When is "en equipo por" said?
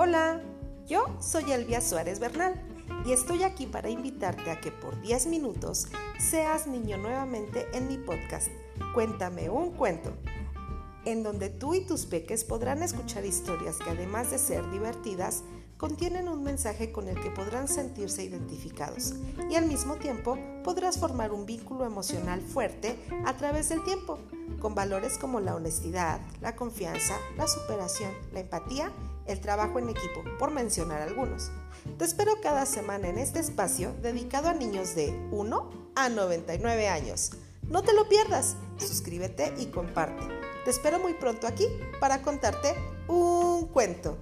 29.78-30.50